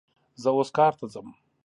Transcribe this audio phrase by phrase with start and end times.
[0.41, 1.27] زه اوس کار ته ځم